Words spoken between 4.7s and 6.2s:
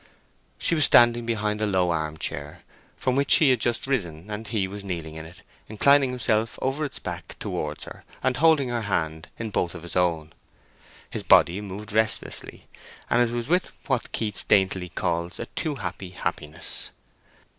kneeling in it—inclining